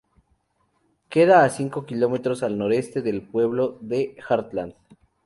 [1.09, 4.73] Queda a cinco kilómetros al noroeste del pueblo de Hartland.